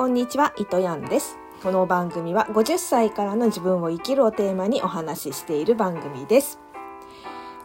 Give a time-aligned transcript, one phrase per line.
[0.00, 1.36] こんにちは、糸やんです。
[1.62, 6.58] この番組は50歳からの自分を生きるをテーマにお話ししている番組です。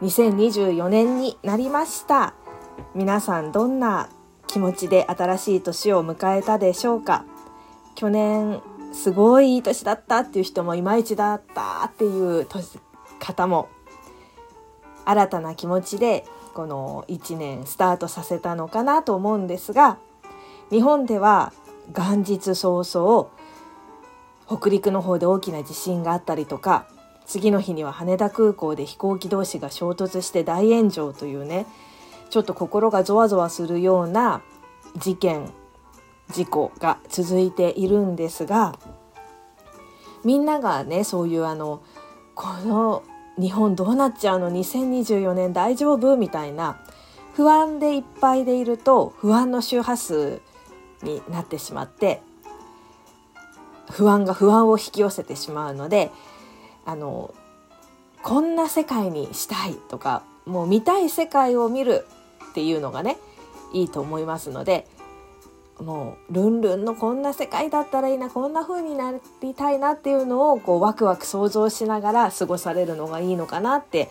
[0.02, 2.34] 2024年になりました。
[2.94, 4.10] 皆さんどんな
[4.48, 7.24] 気持ちで新しい年を迎えたでしょうか？
[7.96, 8.62] 去年
[8.92, 12.46] すごいいい年だったっていう人もいまいちだったっていう
[13.18, 13.70] 方も
[15.06, 20.00] 新たな気持ちでこの1年スタートさせたのかなと思うんですが
[20.70, 21.54] 日本では
[21.94, 23.30] 元日早々
[24.48, 26.88] 北陸の方で大きな地震があったりとか
[27.26, 31.66] 次の日には羽田空港で飛行機同士が衝突して大炎上というね
[32.30, 34.42] ちょっと心がゾワゾワするような
[34.98, 35.50] 事件
[36.32, 38.78] 事故が続いているんですが
[40.24, 41.82] みんながねそういうあの
[42.34, 43.04] この
[43.40, 46.80] 日本どうなっちゃうの？2024年大丈夫みたいな
[47.34, 50.42] 不安でいっぱいでいると不安の周波数
[51.04, 52.22] になってしまって
[53.92, 56.12] 不安が不安を引き寄せてしまうので
[56.86, 57.34] あの
[58.24, 62.06] こんな世界にしたいとかもう見たい世界を見る
[62.52, 63.18] っていうのがね
[63.74, 64.88] いいと思いますので
[65.80, 74.10] もうルンルンのこんな世界だったらいいなこんな風になりたいなっていうのをこうワクワク想像しながら過ごされるのがいいのかなって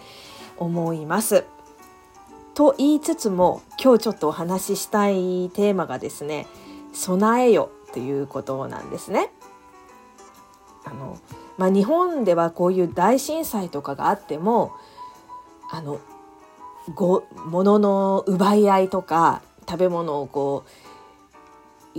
[0.58, 1.44] 思います。
[2.54, 6.46] と言いつつも今日ちょっとお話ししたいテーマがですね
[6.94, 9.30] 備えよっていうことなんですね。
[10.84, 11.18] あの
[11.56, 14.72] まあ、日本ではこういう大震災とかがあっても
[15.70, 16.00] あの
[16.94, 20.64] ご物の奪い合いとか食べ物をこ
[21.94, 21.98] う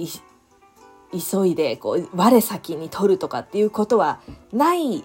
[1.17, 4.19] 急いでこう我先に取るとかっていうことは
[4.51, 5.03] ない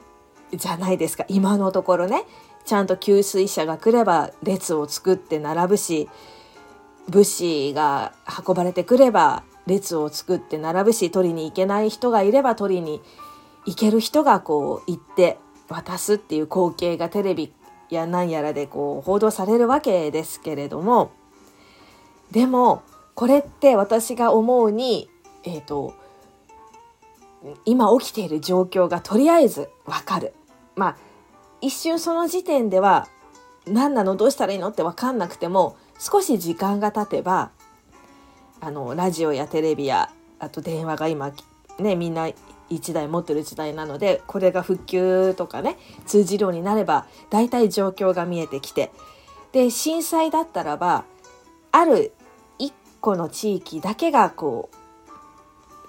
[0.52, 2.24] じゃないですか今のところね
[2.64, 6.08] ちゃんと給水車が来れば列を作って並ぶし
[7.08, 8.12] 物資が
[8.46, 13.00] 運ばれてくれば列を作って並ぶし取りに行けない人がいれば取りに
[13.64, 17.52] 行ける人がこう行って渡すっていう光景がテレビ
[17.88, 21.12] や何やらでこう報道されるわけですけれども
[22.30, 22.82] でも
[23.14, 25.08] これって私が思うに
[25.44, 25.94] えっ、ー、と
[27.64, 30.34] 今起きている状況がとりあえずわかる。
[30.76, 30.96] まあ
[31.60, 33.08] 一瞬その時点では
[33.66, 34.16] 何なの？
[34.16, 34.68] どうしたらいいの？
[34.68, 37.50] って分かんなくても少し時間が経てば
[38.60, 41.32] あのラジオやテレビやあと電話が今
[41.78, 42.28] ねみんな
[42.70, 45.76] 1台持ってる時代なのでこれが復旧とかね
[46.06, 48.92] 通じるようになれば大体状況が見えてきて
[49.52, 51.04] で震災だったらば
[51.72, 52.12] ある
[52.58, 54.76] 1個の地域だけがこう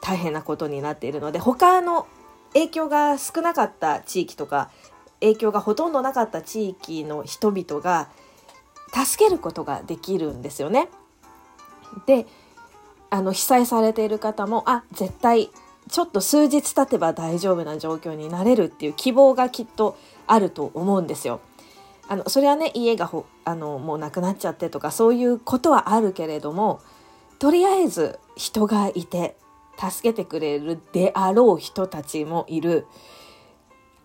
[0.01, 2.07] 大変なことになっているので他の
[2.53, 4.71] 影響が少なかった地域とか
[5.19, 8.09] 影響がほとんどなかった地域の人々が
[8.91, 10.89] 助けることができるんですよね。
[12.05, 12.25] で
[13.11, 15.51] あの被災されている方もあ絶対
[15.89, 21.41] ちょっと数日経てば大丈夫な状況になれるっていう希望がきっとあると思うんですよ。
[22.07, 26.81] あのそれはね家がほあのもうなくなっちゃってとかそういうことはあるけれども
[27.39, 29.37] とりあえず人がいて
[29.77, 32.85] 助けてくれるであろう人たちもいる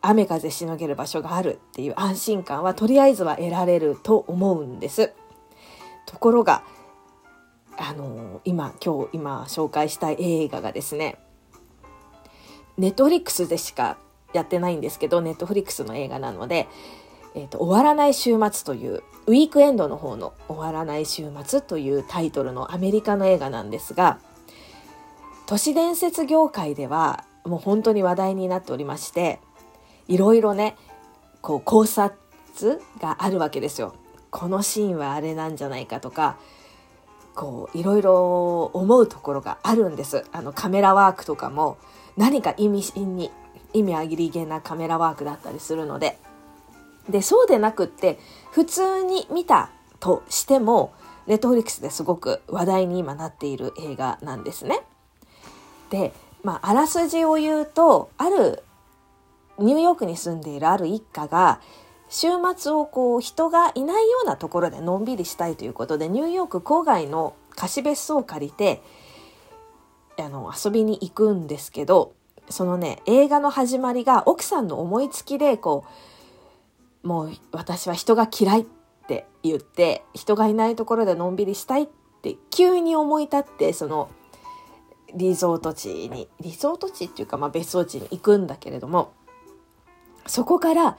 [0.00, 5.12] 雨風しのげる場所があるっていう安心感はとりあえずは得られると思うんです。
[6.06, 6.62] ところが
[7.78, 11.18] あの今今日今紹介したい映画がですね
[12.78, 13.98] ネットフリックスでしか
[14.32, 16.68] やってないんですけどネットフリックスの映画なので
[17.34, 24.18] 「えーと、終わらない週末」というウィークエンドの方の「終わらない週末」というタイトルのアメリカの映画なんですが
[25.46, 29.40] 都市伝説業界ではもう本当に話題になっておりまして
[30.08, 30.76] いろいろね
[31.40, 32.16] こう考察
[33.00, 33.94] があるわけですよ。
[34.30, 36.36] このシーンはあれなんじゃないかとか
[37.36, 40.24] こういろいろ思うところがあるんです。
[40.32, 41.76] あのカメラワークとかも
[42.16, 43.30] 何か意味深に
[43.74, 46.18] 意味あぎりげなカメラワークだったりするので
[47.10, 48.18] でそうでなくって
[48.50, 49.70] 普通に見た
[50.00, 50.94] としても
[51.26, 54.80] ネットフリックスですごく話題に今なっている映画なんですね。
[55.90, 56.12] で、
[56.42, 58.62] まあ、あらすじを言うとある
[59.58, 61.60] ニューヨークに住んでいるある一家が
[62.16, 68.80] 週末をこう人がいないようなところでのんびりしたいということでニューヨーク郊外の貸別荘を借りて
[70.18, 72.14] あの遊びに行くんですけど
[72.48, 75.84] そのね映画の始まりが奥さんの思いつきでこ
[77.04, 78.64] うもう私は人が嫌いっ
[79.06, 81.88] て言って人がいないところでのんびりしたいっ
[82.22, 84.08] て急に思い立ってその
[85.14, 89.12] リゾート地にリゾート地っていうか、まあ、別荘地に行くんだけれども
[90.26, 90.96] そこから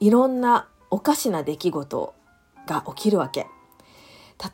[0.00, 2.14] いろんなおかしな出来事
[2.66, 3.46] が起きるわけ。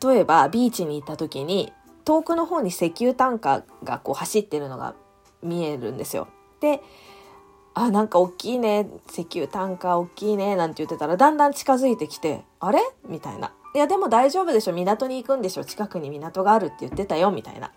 [0.03, 1.71] 例えばビーチに行った時に
[2.05, 4.95] 遠くの方に石油タンカーがこう走ってるのが
[5.43, 6.27] 見えるんですよ。
[6.59, 6.81] で
[7.75, 12.79] あなんか大きいね石油タンカー大きいねなんて言ってたらだんだん近づいてきてあれ？
[13.07, 17.73] みたいないやでも大丈夫でしょ港に行くんでしょ近くに港があるって言ってたよみたいな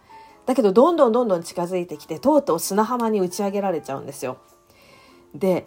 [0.46, 4.38] だけどどんどんどんどん近づいてきてとうとう砂浜に打ち上げられちゃうんですよ
[5.34, 5.66] で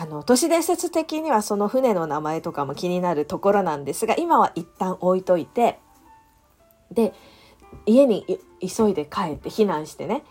[0.00, 5.80] あの都市伝説的にはその船の名前とかも気になるところなんですが今は一旦置いといて
[6.92, 7.12] で
[7.84, 8.24] 家に
[8.60, 10.22] 急いで帰って避難してね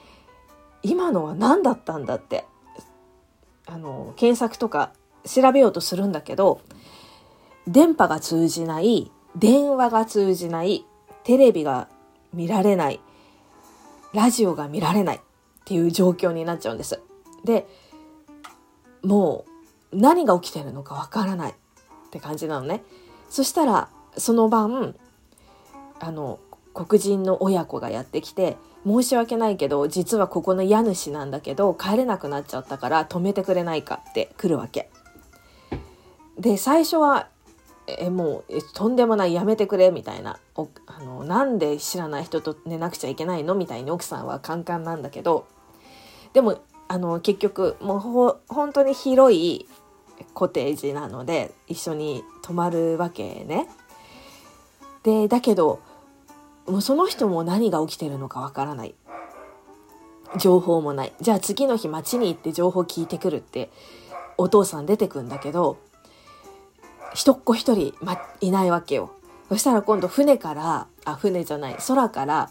[0.83, 2.45] 今のは何だったんだって
[3.65, 4.93] あの検索とか
[5.25, 6.61] 調べようとするんだけど
[7.67, 10.85] 電波が通じない電話が通じない
[11.25, 11.89] テレビが
[12.33, 13.01] 見られない
[14.13, 15.19] ラジオが見られないっ
[15.65, 17.01] ていう状況になっちゃうんです。
[17.43, 17.67] で
[19.03, 19.56] もう
[19.93, 21.55] 何が起きてるのかわからないっ
[22.11, 22.83] て感じなのね。
[23.29, 24.95] そしたらその晩
[25.99, 26.39] あの
[26.73, 34.89] 黒人の親子がやってきて申し訳ないけど実はここの家主なんだけど帰れなくなっちゃったから止めてくれないかって来るわけ。
[36.37, 37.27] で最初は
[37.87, 45.47] えもうとんでもないやめてくれみたいなおあのなんで知らない人と寝なくちゃいけないのみたいに奥さんはカンカンなんだけど
[46.33, 49.67] でもあの結局もうほ本当に広い
[50.33, 53.67] コテージなので一緒に泊まるわけね。
[55.03, 55.79] でだけど
[56.65, 58.95] もうその人も何が起きてるのかわからない。
[60.37, 61.13] 情報もない。
[61.21, 63.69] じゃあ次の日町に行って情報聞いてくるって
[64.37, 65.77] お父さん出てくんだけど
[67.13, 69.11] 一っ子一人、ま、いないわけよ。
[69.49, 72.49] そしたら今度船からあ船じゃない空から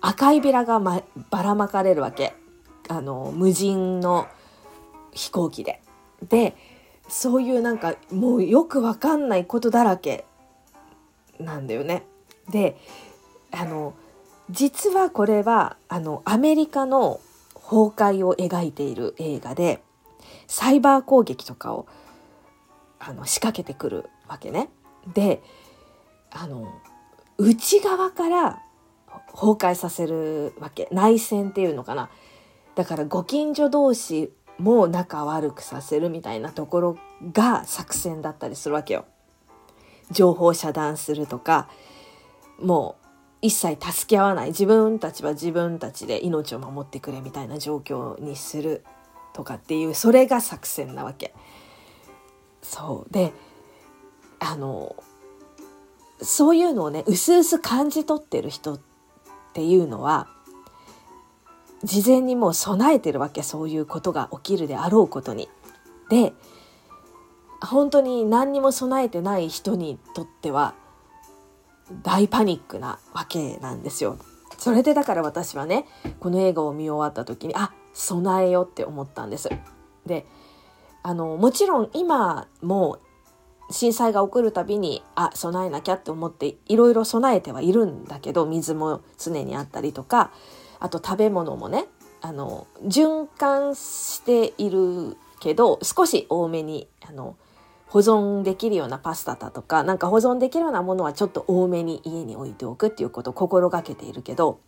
[0.00, 2.34] 赤いビラが、ま、ばらまかれるわけ。
[2.88, 4.26] あの無人の
[5.12, 5.82] 飛行機で。
[6.28, 6.56] で
[7.08, 10.24] そういうなんかもうよくわかんないことだらけ
[11.38, 12.04] なんだよね。
[12.50, 12.76] で
[13.52, 13.94] あの
[14.50, 17.20] 実はこれはあのアメリカの
[17.54, 19.82] 崩壊を描いている映画で
[20.46, 21.86] サイバー攻撃とかを
[22.98, 24.68] あの仕掛けてくるわけね。
[25.12, 25.42] で
[26.30, 26.72] あの
[27.38, 28.62] 内側から
[29.32, 32.08] 崩壊させるわけ内戦っていうのかな
[32.76, 36.98] だからご近所同士も仲悪くさせるみたいなところ
[37.32, 39.06] が作戦だったりするわけよ。
[40.12, 41.68] 情報遮断するとか
[42.60, 43.06] もう
[43.42, 48.84] 一切助け合わない自分たちは自分たちで命を守ってくれみたいな状況にする
[49.32, 51.34] とかっていうそれが作戦なわけ。
[52.62, 53.32] そうで
[54.38, 54.96] あの
[56.20, 58.80] そういうのをねうすうす感じ取ってる人っ
[59.54, 60.28] ていうのは
[61.86, 65.48] 事前にもう備えてるわけそういうことが起きるであろうことに。
[66.10, 66.34] で
[67.62, 70.74] 本当に何にも備えてない人にとっては
[72.02, 74.18] 大パニックなわけなんですよ。
[74.58, 75.86] それでだから私はね
[76.18, 79.48] この映画を見終わった時にあ備えよって思ったんです。
[80.04, 80.26] で
[81.02, 82.98] あのもちろん今も
[83.70, 90.32] 震災が起こるたびにあ備えなきゃって思っていろいろ備えてはいるんだけど水も常にあったりとか
[90.80, 91.86] あと食べ物もね
[92.20, 97.36] あの循環しているけど少し多めにあの
[97.86, 104.58] 保存できるようなパスタだとかなんか保存できるようなものはちょっと多めに家に置いておくっていうことを心がけているけど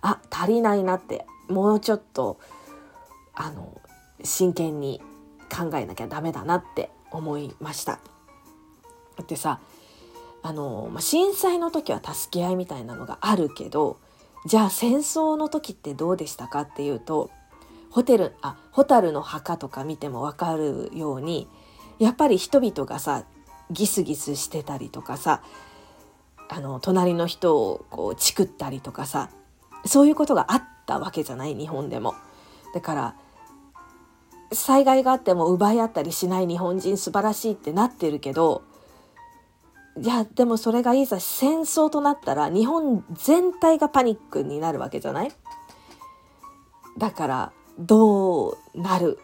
[0.00, 2.38] あ足りないなってもうちょっと
[3.34, 3.80] あの
[4.22, 5.00] 真剣に
[5.50, 8.00] 考えなきゃダメだなって思いました。
[9.16, 9.60] だってさ
[10.42, 13.98] あの、まあ震災の時は助け合いみたいなのがあるけど
[14.46, 17.30] じゃあ戦争の時ってどうでしたかっていうと
[17.90, 21.48] ホテルあホタルの墓とか見ても分かるように
[21.98, 23.24] やっぱり人々がさ
[23.72, 25.42] ギスギスしてたりとかさ
[26.48, 29.30] あの隣の人をこうチクったりとかさ
[29.84, 32.14] そういうことがあったわけじゃない日本でも。
[32.72, 33.16] だから
[34.52, 38.62] 災害があっても奪い合ったりしない日本人素晴らしいってなってるけど
[39.98, 45.32] いやでもそれがいざ戦争となったら日本全体がパニックになるわけじゃない？
[46.98, 49.18] だからどうなる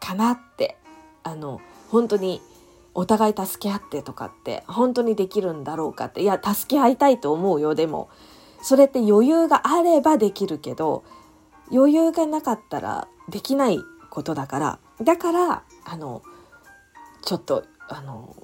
[0.00, 0.76] かなって。
[1.24, 2.42] あの本当に
[2.94, 6.22] お互い助け合ってとかって本当にできるんだろうかって。
[6.22, 8.10] いや助け合いたいと思うよでも。
[8.60, 11.04] それって余裕があればできるけど
[11.72, 13.78] 余裕がなかったらできない
[14.10, 14.78] ことだから。
[15.02, 16.22] だからあの
[17.24, 18.34] ちょっとあの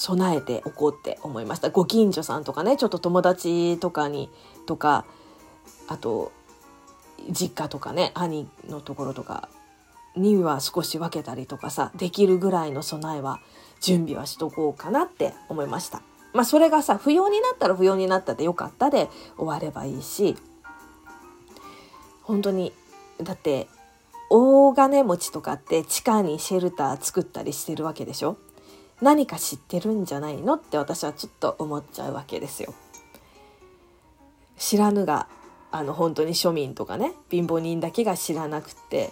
[0.00, 4.30] 備えておこうって思いましたご近所さんとかねちょっと友達とかに
[4.64, 5.04] とか
[5.88, 6.30] あと
[7.32, 9.48] 実家とかね兄のところとか
[10.16, 13.40] には少し分けたりとかさできるぐらいの備えは
[13.80, 16.00] 準備はしとこうかなって思いました。
[16.32, 20.36] まあそれがさ不要になったら不要になったでよかったで終わればいいし
[22.22, 22.72] 本当に
[23.20, 23.66] だって
[24.30, 28.36] 大金持ちとかって地下にシェルター作ったりしてるわけでしょ？
[29.00, 32.74] 何か知ってるんじゃないのって私はちょっと思っちゃうわけですよ。
[34.56, 35.28] 知らぬが
[35.70, 39.10] あの本当に庶民とかね貧乏人だけが知らなくて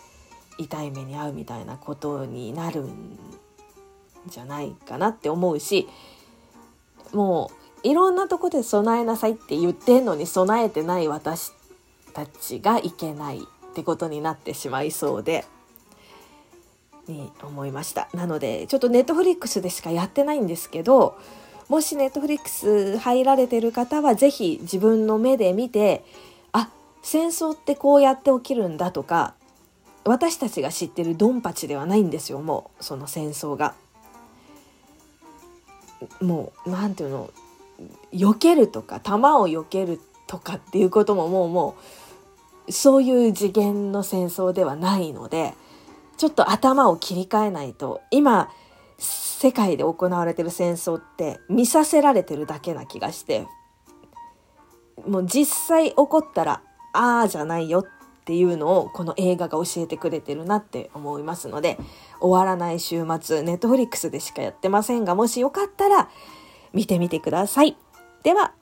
[0.58, 3.18] 痛い目に遭うみたいなことになるん
[4.26, 5.88] じゃないかなって思うし
[7.12, 7.50] も
[7.84, 11.52] ういろんなとこで備えなさいって言ってんのに備えてない私
[12.12, 15.44] たちがいけないってことになってしまいそうで。
[17.08, 21.18] に思いましたなのでちょっとネットフリックスでしかやってないんですけど
[21.68, 26.04] もしネットフリックス入られてる方は是非自分の目で見て
[26.52, 26.70] あ
[27.02, 29.34] 戦争ってこうやって起きるんだとか
[30.04, 33.74] 私たちが知ってるドンパチではないんですよもうその戦争が。
[36.20, 37.30] もう何ていうの
[38.12, 41.76] 避けるとか弾を避けるとかっていうことももうも
[42.68, 45.54] うそういう次元の戦争ではないので
[46.16, 48.50] ちょっと頭を切り替えないと今
[48.98, 53.46] 世界で行われてる戦争って見させられてるだけな気がして
[55.06, 57.84] もう実際起こったらああじゃないよっ
[58.24, 61.78] ていうのをこの映画が教えてくれてるなって思いますので
[62.20, 66.08] 終わらない週末ネットフリックスでしかやってませんがもしよかったら
[66.72, 67.76] 見てみてください。
[68.22, 68.52] では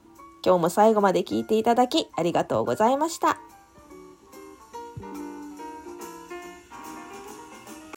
[0.45, 3.39] 今日も最後まで聞いていただきありがとうございました。